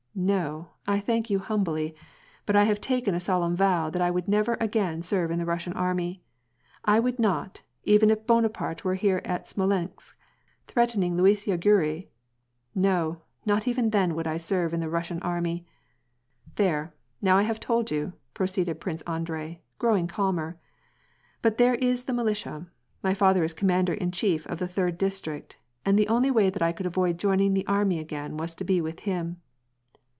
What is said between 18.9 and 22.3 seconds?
Andrei, growing calmer. "But there is the